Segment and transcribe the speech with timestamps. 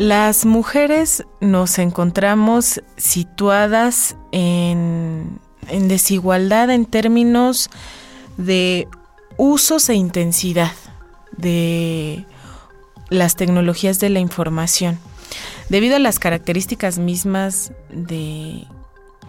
[0.00, 7.68] Las mujeres nos encontramos situadas en, desigualdad en términos
[8.38, 8.88] de
[9.36, 10.72] usos e intensidad
[11.36, 12.24] de
[13.10, 14.98] las tecnologías de la información.
[15.68, 18.66] Debido a las características mismas de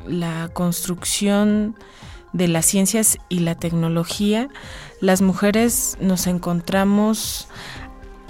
[0.08, 1.76] la construcción
[2.32, 4.48] de las ciencias y la tecnología,
[5.02, 7.50] las mujeres nos encontramos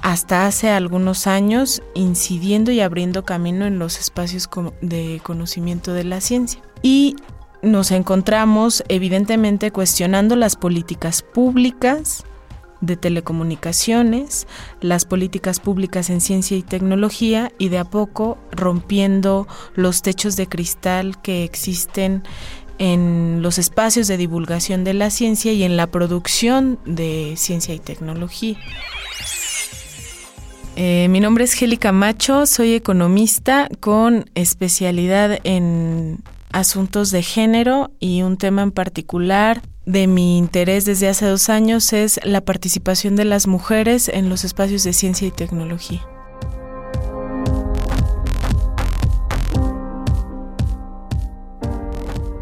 [0.02, 4.50] hasta hace algunos años incidiendo y abriendo camino en los espacios
[4.82, 6.62] de conocimiento de la ciencia.
[6.82, 7.16] Y
[7.62, 12.24] nos encontramos evidentemente cuestionando las políticas públicas
[12.82, 14.48] de telecomunicaciones,
[14.82, 20.48] las políticas públicas en ciencia y tecnología y de a poco rompiendo los techos de
[20.48, 22.24] cristal que existen
[22.80, 27.80] en los espacios de divulgación de la ciencia y en la producción de ciencia y
[27.80, 28.58] tecnología.
[30.76, 36.20] Eh, mi nombre es Gélica Macho, soy economista con especialidad en
[36.54, 41.92] asuntos de género y un tema en particular de mi interés desde hace dos años
[41.92, 46.02] es la participación de las mujeres en los espacios de ciencia y tecnología.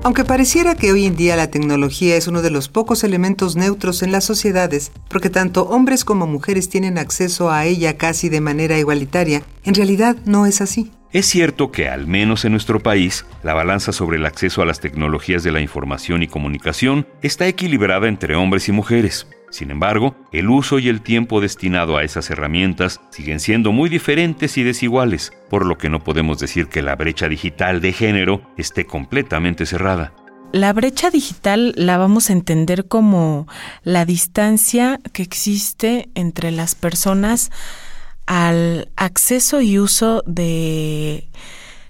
[0.02, 4.02] Aunque pareciera que hoy en día la tecnología es uno de los pocos elementos neutros
[4.02, 8.80] en las sociedades, porque tanto hombres como mujeres tienen acceso a ella casi de manera
[8.80, 10.92] igualitaria, en realidad no es así.
[11.12, 14.80] Es cierto que, al menos en nuestro país, la balanza sobre el acceso a las
[14.80, 19.28] tecnologías de la información y comunicación está equilibrada entre hombres y mujeres.
[19.50, 24.56] Sin embargo, el uso y el tiempo destinado a esas herramientas siguen siendo muy diferentes
[24.60, 28.86] y desiguales, por lo que no podemos decir que la brecha digital de género esté
[28.86, 30.14] completamente cerrada.
[30.52, 33.48] La brecha digital la vamos a entender como
[33.84, 37.52] la distancia que existe entre las personas
[38.30, 41.28] al acceso y uso de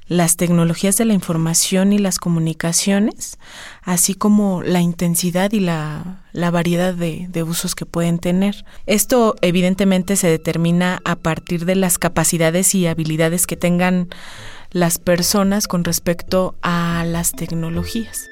[0.07, 3.37] las tecnologías de la información y las comunicaciones,
[3.83, 8.63] así como la intensidad y la, variedad de, de, usos que pueden tener.
[8.85, 14.07] Esto evidentemente se determina a partir de las capacidades y habilidades que tengan
[14.71, 18.29] las personas con respecto a las tecnologías.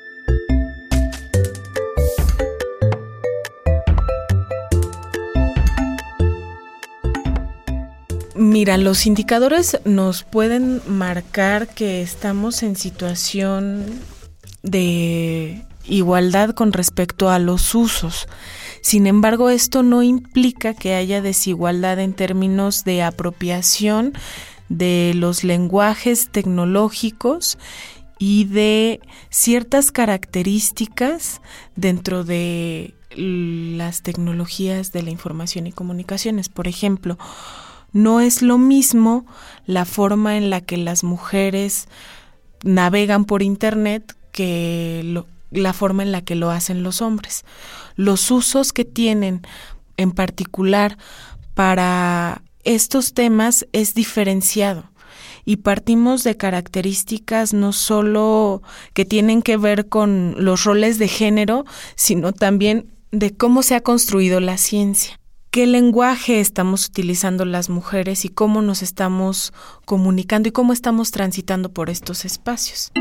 [8.37, 13.83] Mira, los indicadores nos pueden marcar que estamos en situación
[14.61, 18.27] de igualdad con respecto a los usos.
[18.81, 24.13] Sin embargo, esto no implica que haya desigualdad en términos de apropiación
[24.69, 27.57] de los lenguajes tecnológicos
[28.19, 28.99] y de
[29.31, 31.41] ciertas características
[31.75, 36.49] dentro de las tecnologías de la información y comunicaciones.
[36.49, 37.17] Por ejemplo,
[37.97, 39.25] no es lo mismo
[39.65, 41.87] la forma en la que las mujeres
[42.63, 47.43] navegan por Internet que la forma en la que lo hacen los hombres.
[47.95, 49.41] Los usos que tienen
[49.97, 50.99] en particular
[51.55, 54.91] para estos temas es diferenciado
[55.43, 58.61] y partimos de características no solo
[58.93, 61.65] que tienen que ver con los roles de género,
[61.95, 65.16] sino también de cómo se ha construido la ciencia
[65.51, 69.53] qué lenguaje estamos utilizando las mujeres y cómo nos estamos
[69.85, 72.91] comunicando y cómo estamos transitando por estos espacios.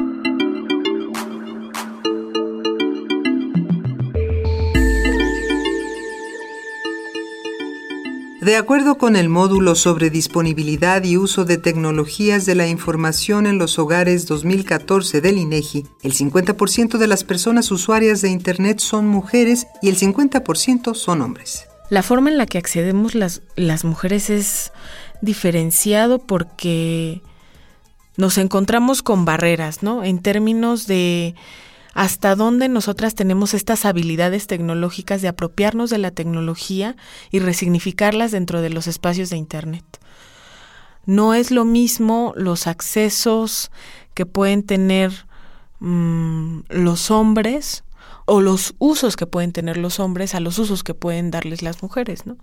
[8.46, 13.58] De acuerdo con el módulo sobre disponibilidad y uso de tecnologías de la información en
[13.58, 19.66] los hogares 2014 del INEGI, el 50% de las personas usuarias de Internet son mujeres
[19.82, 21.66] y el 50% son hombres.
[21.88, 24.72] La forma en la que accedemos las, las mujeres es
[25.20, 27.22] diferenciado porque
[28.16, 30.02] nos encontramos con barreras, ¿no?
[30.02, 31.34] En términos de
[31.94, 36.94] hasta dónde nosotras tenemos estas habilidades tecnológicas de apropiarnos de la tecnología
[37.30, 39.84] y resignificarlas dentro de los espacios de Internet.
[41.06, 43.70] No es lo mismo los accesos
[44.12, 45.24] que pueden tener
[45.80, 47.82] mm, los hombres
[48.24, 51.82] o los usos que pueden tener los hombres a los usos que pueden darles las
[51.82, 52.36] mujeres, ¿no?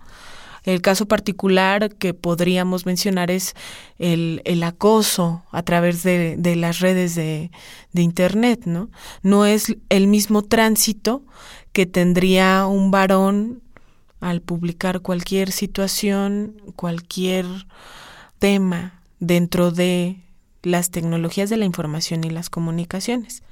[0.64, 3.54] El caso particular que podríamos mencionar es
[3.98, 7.50] el, acoso a través de, las redes de,
[7.92, 8.88] de, Internet, ¿no?
[9.22, 11.22] No es el mismo tránsito
[11.74, 13.60] que tendría un varón
[14.20, 17.44] al publicar cualquier situación, cualquier
[18.38, 20.23] tema dentro de
[20.64, 23.42] las tecnologías de la información y las comunicaciones.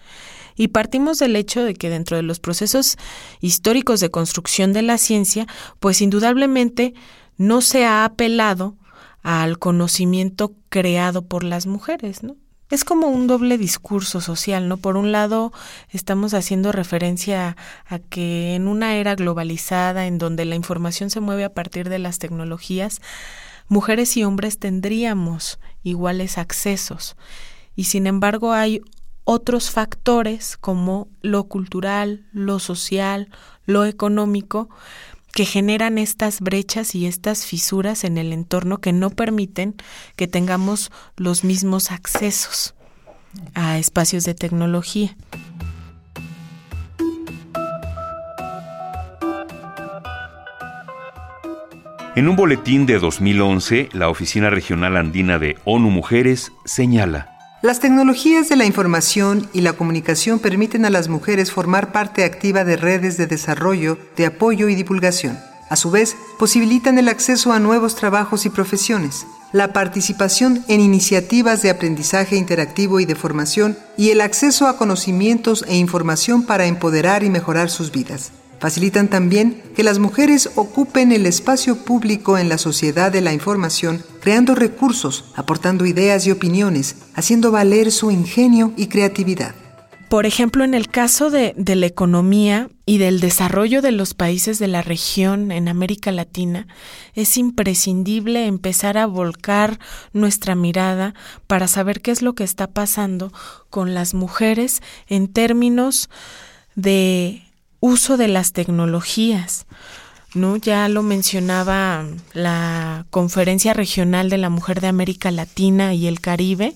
[0.54, 2.98] Y partimos del hecho de que dentro de los procesos
[3.40, 5.46] históricos de construcción de la ciencia,
[5.80, 6.94] pues indudablemente
[7.38, 8.76] no se ha apelado
[9.22, 12.36] al conocimiento creado por las mujeres, ¿no?
[12.70, 14.78] Es como un doble discurso social, ¿no?
[14.78, 15.52] Por un lado,
[15.90, 17.54] estamos haciendo referencia
[17.86, 21.98] a que en una era globalizada, en donde la información se mueve a partir de
[21.98, 23.02] las tecnologías,
[23.68, 27.16] mujeres y hombres tendríamos iguales accesos.
[27.74, 28.82] Y sin embargo hay
[29.24, 33.28] otros factores como lo cultural, lo social,
[33.66, 34.68] lo económico,
[35.32, 39.74] que generan estas brechas y estas fisuras en el entorno que no permiten
[40.16, 42.74] que tengamos los mismos accesos
[43.54, 45.16] a espacios de tecnología.
[52.14, 57.30] En un boletín de 2011, la Oficina Regional Andina de ONU Mujeres señala,
[57.62, 62.64] las tecnologías de la información y la comunicación permiten a las mujeres formar parte activa
[62.64, 65.38] de redes de desarrollo, de apoyo y divulgación.
[65.70, 71.62] A su vez, posibilitan el acceso a nuevos trabajos y profesiones, la participación en iniciativas
[71.62, 77.22] de aprendizaje interactivo y de formación y el acceso a conocimientos e información para empoderar
[77.22, 78.32] y mejorar sus vidas.
[78.62, 84.04] Facilitan también que las mujeres ocupen el espacio público en la sociedad de la información,
[84.20, 89.56] creando recursos, aportando ideas y opiniones, haciendo valer su ingenio y creatividad.
[90.08, 94.68] Por ejemplo, en el caso de, la economía y del desarrollo de los países de
[94.68, 96.68] la región en América Latina,
[97.14, 99.80] es imprescindible empezar a volcar
[100.12, 101.14] nuestra mirada
[101.48, 103.32] para saber qué es lo que está pasando
[103.70, 106.08] con las mujeres en términos
[106.76, 107.42] de
[107.82, 109.66] uso de las tecnologías.
[110.34, 110.56] ¿no?
[110.56, 116.74] Ya lo mencionaba la Conferencia Regional de la Mujer de América Latina y el Caribe,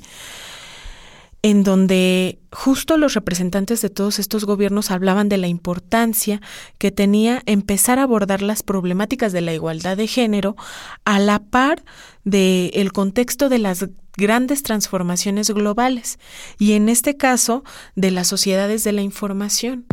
[1.42, 6.42] en donde justo los representantes de todos estos gobiernos hablaban de la importancia
[6.76, 10.56] que tenía empezar a abordar las problemáticas de la igualdad de género
[11.04, 11.84] a la par
[12.24, 13.86] del el contexto de las
[14.16, 16.18] grandes transformaciones globales
[16.58, 17.62] y en este caso
[17.94, 19.86] de las sociedades de la información.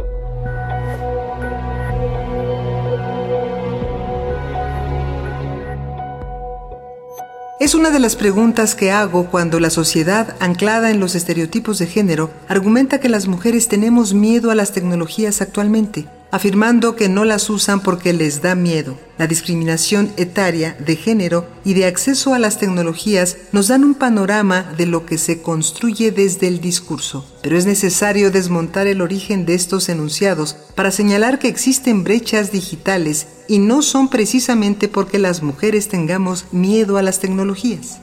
[7.63, 11.87] Es una de las preguntas que hago cuando la sociedad, anclada en los estereotipos de
[11.87, 17.47] género, argumenta que las mujeres tenemos miedo a las tecnologías actualmente afirmando que no las
[17.51, 18.97] usan porque les da miedo.
[19.19, 24.63] La discriminación etaria, de género y de acceso a las tecnologías nos dan un panorama
[24.75, 29.53] de lo que se construye desde el discurso, pero es necesario desmontar el origen de
[29.53, 35.87] estos enunciados para señalar que existen brechas digitales y no son precisamente porque las mujeres
[35.87, 38.01] tengamos miedo a las tecnologías.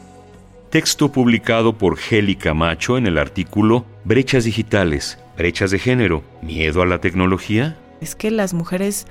[0.71, 6.87] Texto publicado por Geli Camacho en el artículo Brechas digitales, brechas de género, miedo a
[6.87, 9.07] la tecnología es que las mujeres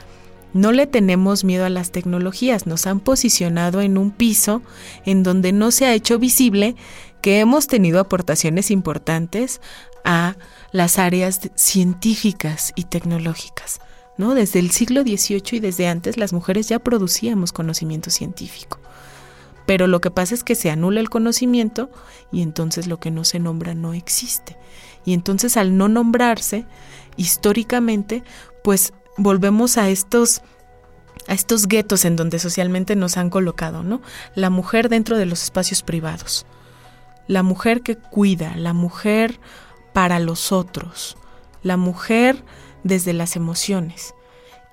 [0.54, 4.62] no le tenemos miedo a las tecnologías, nos han posicionado en un piso
[5.06, 6.76] en donde no se ha hecho visible
[7.22, 9.62] que hemos tenido aportaciones importantes
[10.04, 10.38] a
[10.72, 13.80] las áreas científicas y tecnológicas.
[14.18, 14.36] ¿no?
[14.36, 18.80] Desde el siglo XVIII y desde antes las mujeres ya producíamos conocimiento científico.
[19.66, 21.90] Pero lo que pasa es que se anula el conocimiento
[22.32, 24.58] y entonces lo que no se nombra no existe.
[25.06, 26.66] Y entonces al no nombrarse,
[27.16, 28.24] históricamente,
[28.64, 30.42] pues volvemos a estos
[31.28, 34.02] a estos guetos en donde socialmente nos han colocado, ¿no?
[34.36, 36.46] La mujer dentro de los espacios privados,
[37.28, 39.40] la mujer que cuida, la mujer
[39.94, 41.18] para los otros,
[41.62, 42.44] la mujer
[42.84, 44.16] desde las emociones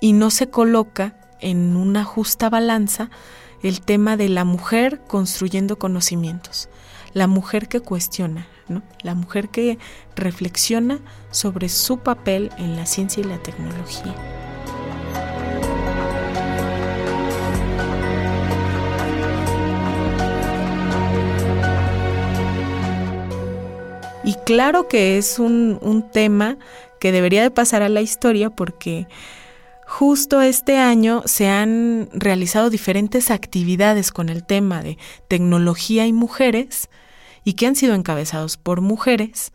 [0.00, 3.10] y no se coloca en una justa balanza
[3.62, 6.68] el tema de la mujer construyendo conocimientos,
[7.12, 8.46] la mujer que cuestiona,
[9.02, 9.78] la mujer que
[10.14, 10.98] reflexiona
[11.30, 14.14] sobre su papel en la ciencia y la tecnología.
[24.24, 26.58] Y claro que es un, un, tema
[26.98, 29.06] que debería de pasar a la historia porque
[29.86, 36.88] justo este año se han realizado diferentes actividades con el tema de tecnología y mujeres
[37.46, 39.52] y que han sido encabezados por mujeres,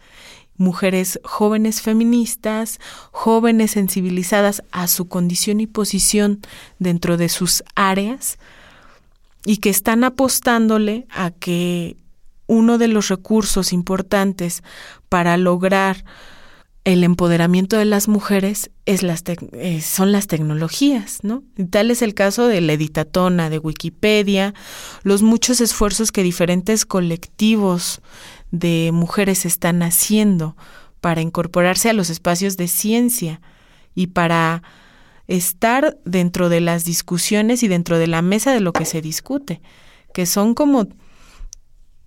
[0.55, 2.79] mujeres jóvenes feministas,
[3.11, 6.39] jóvenes sensibilizadas a su condición y posición
[6.79, 8.39] dentro de sus áreas,
[9.43, 11.97] y que están apostándole a que
[12.47, 14.63] uno de los recursos importantes
[15.09, 16.05] para lograr
[16.83, 21.43] el empoderamiento de las mujeres es las eh, son las tecnologías, ¿no?
[21.69, 24.55] Tal es el caso de la editatona, de Wikipedia,
[25.03, 28.01] los muchos esfuerzos que diferentes colectivos
[28.49, 30.55] de mujeres están haciendo
[31.01, 33.41] para incorporarse a los espacios de ciencia
[33.93, 34.63] y para
[35.27, 39.61] estar dentro de las discusiones y dentro de la mesa de lo que se discute,
[40.13, 40.87] que son como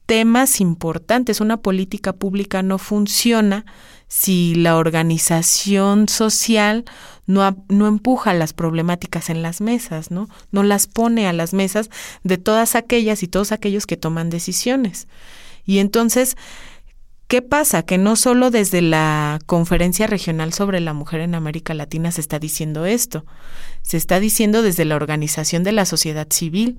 [0.06, 1.40] temas importantes.
[1.40, 3.64] Una política pública no funciona
[4.08, 6.84] si la organización social
[7.26, 10.28] no, no, empuja las problemáticas en las mesas, ¿no?
[10.52, 11.88] No las pone a las mesas
[12.23, 15.08] de todas aquellas y todos aquellos que toman decisiones.
[15.64, 16.37] Y entonces,
[17.28, 17.82] ¿qué pasa?
[17.82, 22.38] Que no solo desde la Conferencia Regional sobre la Mujer en América Latina se está
[22.38, 23.25] diciendo esto,
[23.80, 26.78] se está diciendo desde la organización de la sociedad civil.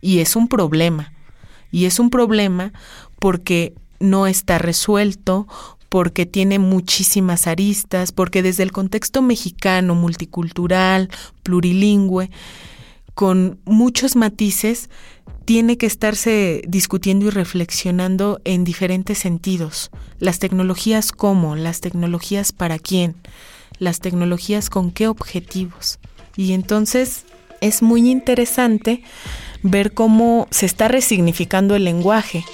[0.00, 1.12] Y es un problema
[1.70, 2.72] y es un problema
[3.18, 5.46] porque no está resuelto,
[5.88, 11.08] porque tiene muchísimas aristas, porque desde el contexto mexicano, multicultural,
[11.42, 12.30] plurilingüe,
[13.14, 14.90] con muchos matices,
[15.44, 19.90] tiene que estarse discutiendo y reflexionando en diferentes sentidos.
[20.18, 23.16] Las tecnologías cómo, las tecnologías para quién,
[23.78, 25.98] las tecnologías con qué objetivos.
[26.36, 27.24] Y entonces
[27.60, 29.02] es muy interesante
[29.62, 32.44] ver cómo se está resignificando el lenguaje.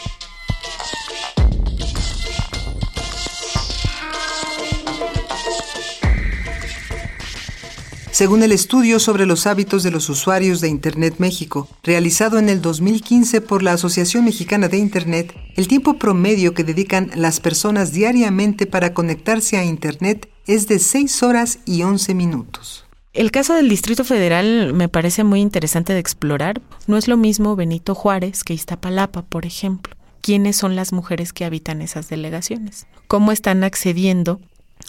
[8.15, 12.63] Según el estudio sobre los hábitos de los usuarios de Internet México, realizado en el
[12.63, 18.67] 2015 por la Asociación Mexicana de Internet, el tiempo promedio que dedican las personas diariamente
[18.67, 22.84] para conectarse a Internet es de 6 horas y 11 minutos.
[23.15, 26.61] El caso del Distrito Federal me parece muy interesante de explorar.
[26.89, 29.95] No es lo mismo Benito Juárez que Iztapalapa, por ejemplo.
[30.21, 32.89] ¿Quiénes son las mujeres que habitan esas delegaciones?
[33.07, 34.41] ¿Cómo están accediendo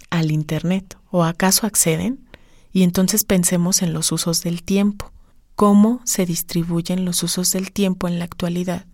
[0.10, 0.98] al Internet?
[1.12, 2.28] ¿O acaso acceden?
[2.74, 5.12] Y entonces pensemos en los usos del tiempo.
[5.56, 8.88] ¿Cómo se distribuyen los usos del tiempo en la actualidad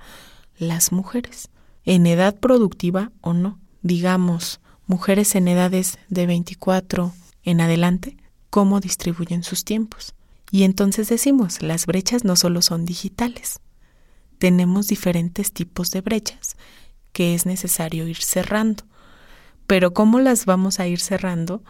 [0.58, 1.48] las mujeres?
[1.86, 3.60] ¿En edad productiva o no?
[3.82, 8.18] Digamos, mujeres en edades de 24 en adelante
[8.52, 10.14] cómo distribuyen sus tiempos.
[10.52, 13.62] Y entonces decimos, las brechas no solo son digitales,
[14.42, 16.56] tenemos diferentes tipos de brechas
[17.14, 18.84] que es necesario ir cerrando.
[19.68, 21.64] Pero ¿cómo las vamos a ir cerrando?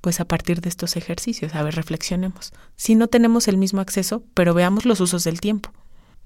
[0.00, 1.56] Pues a partir de estos ejercicios.
[1.56, 2.52] A ver, reflexionemos.
[2.76, 5.72] Si no tenemos el mismo acceso, pero veamos los usos del tiempo.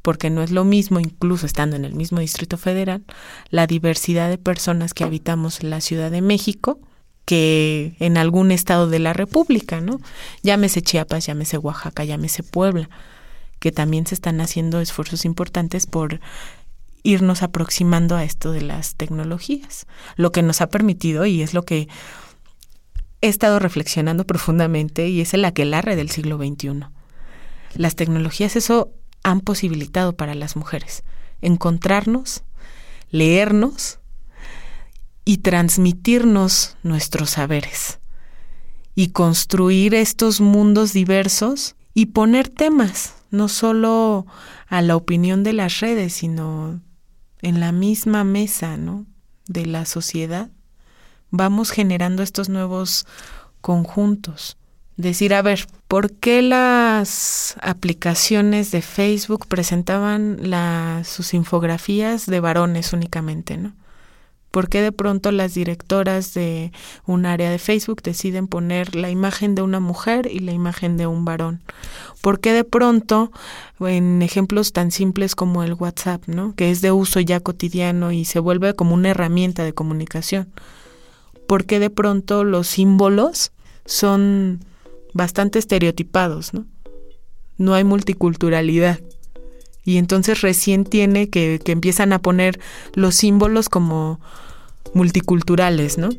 [0.02, 3.02] Porque no es lo mismo, incluso estando en el mismo Distrito Federal,
[3.48, 6.78] la diversidad de personas que habitamos la Ciudad de México
[7.30, 10.00] que en algún estado de la República, ¿no?
[10.42, 12.90] Llámese Chiapas, llámese Oaxaca, llámese Puebla,
[13.60, 16.18] que también se están haciendo esfuerzos importantes por
[17.04, 21.64] irnos aproximando a esto de las tecnologías, lo que nos ha permitido y es lo
[21.64, 21.86] que
[23.20, 26.86] he estado reflexionando profundamente y es el aquelarre del siglo XXI.
[27.76, 28.90] Las tecnologías eso
[29.22, 31.04] han posibilitado para las mujeres
[31.42, 32.42] encontrarnos,
[33.12, 33.99] leernos,
[35.24, 37.98] y transmitirnos nuestros saberes
[38.94, 44.26] y construir estos mundos diversos y poner temas, no solo
[44.66, 46.80] a la opinión de las redes, sino
[47.42, 49.06] en la misma mesa, ¿no?
[49.50, 50.48] de la sociedad.
[51.30, 53.06] Vamos generando estos nuevos
[53.60, 54.56] conjuntos.
[54.96, 60.38] Decir, a ver, ¿por qué las aplicaciones de Facebook presentaban
[61.04, 63.74] sus infografías de varones únicamente, no?
[64.50, 66.72] ¿Por qué de pronto las directoras de
[67.06, 71.06] un área de Facebook deciden poner la imagen de una mujer y la imagen de
[71.06, 71.62] un varón?
[72.20, 73.30] ¿Por qué de pronto,
[73.80, 76.54] en ejemplos tan simples como el WhatsApp, ¿no?
[76.54, 80.48] que es de uso ya cotidiano y se vuelve como una herramienta de comunicación?
[81.46, 83.52] ¿Por qué de pronto los símbolos
[83.84, 84.64] son
[85.14, 86.54] bastante estereotipados?
[86.54, 86.66] ¿no?
[87.60, 89.00] no hay multiculturalidad
[89.84, 92.60] y entonces recién tiene que, que empiezan a poner
[92.94, 94.20] los símbolos como
[94.94, 96.10] multiculturales, ¿no?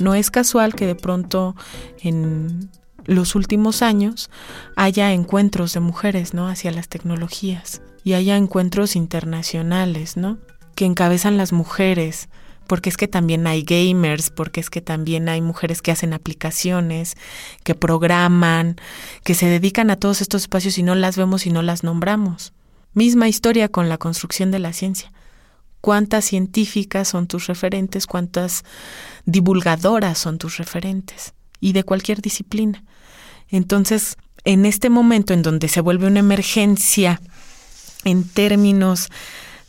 [0.00, 1.56] No es casual que de pronto
[2.00, 2.70] en
[3.04, 4.30] los últimos años
[4.76, 6.48] haya encuentros de mujeres, ¿no?
[6.48, 10.38] Hacia las tecnologías y haya encuentros internacionales, ¿no?
[10.74, 12.28] Que encabezan las mujeres,
[12.68, 17.16] porque es que también hay gamers, porque es que también hay mujeres que hacen aplicaciones,
[17.64, 18.76] que programan,
[19.24, 22.52] que se dedican a todos estos espacios y no las vemos y no las nombramos.
[22.94, 25.10] Misma historia con la construcción de la ciencia.
[25.80, 28.06] ¿Cuántas científicas son tus referentes?
[28.06, 28.62] ¿Cuántas
[29.24, 31.34] divulgadoras son tus referentes?
[31.60, 32.84] y de cualquier disciplina.
[33.48, 37.20] Entonces, en este momento en donde se vuelve una emergencia
[38.04, 39.08] en términos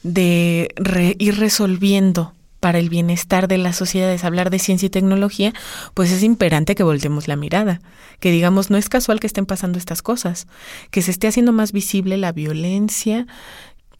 [0.04, 0.74] de
[1.18, 5.54] ir resolviendo para el bienestar de las sociedades hablar de ciencia y tecnología,
[5.94, 7.82] pues es imperante que voltemos la mirada,
[8.20, 10.48] que digamos, no es casual que estén pasando estas cosas,
[10.92, 13.28] que se esté haciendo más visible la violencia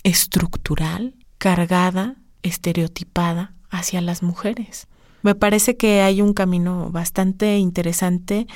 [0.04, 4.88] estructural, cargada, estereotipada hacia las mujeres.
[5.22, 8.48] Me parece que hay un camino bastante interesante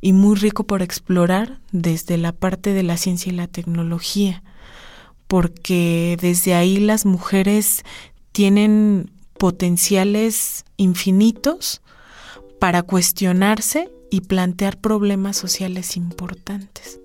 [0.00, 4.42] y muy rico por explorar desde la parte de la ciencia y la tecnología,
[5.26, 7.84] porque desde ahí las mujeres
[8.32, 11.80] tienen potenciales infinitos
[12.58, 17.00] para cuestionarse y plantear problemas sociales importantes.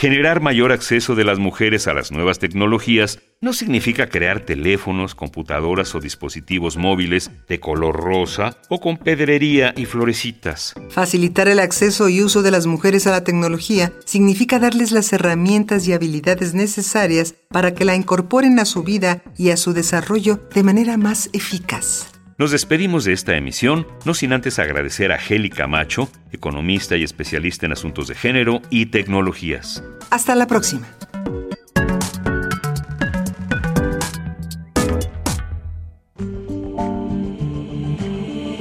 [0.00, 5.94] Generar mayor acceso de las mujeres a las nuevas tecnologías no significa crear teléfonos, computadoras
[5.94, 10.72] o dispositivos móviles de color rosa o con pedrería y florecitas.
[10.88, 15.86] Facilitar el acceso y uso de las mujeres a la tecnología significa darles las herramientas
[15.86, 20.62] y habilidades necesarias para que la incorporen a su vida y a su desarrollo de
[20.62, 22.19] manera más eficaz.
[22.40, 27.66] Nos despedimos de esta emisión, no sin antes agradecer a Heli Camacho, economista y especialista
[27.66, 29.84] en asuntos de género y tecnologías.
[30.08, 30.88] Hasta la próxima.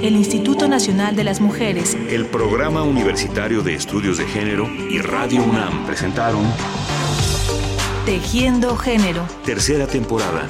[0.02, 5.42] El Instituto Nacional de las Mujeres, el Programa Universitario de Estudios de Género y Radio
[5.42, 6.44] UNAM presentaron
[8.06, 9.26] Tejiendo Género.
[9.46, 10.50] Tercera temporada.